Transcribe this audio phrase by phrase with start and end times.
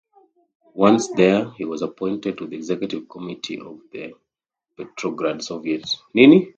[0.73, 4.11] Once there, he was appointed to the executive committee of the
[4.75, 5.85] Petrograd Soviet.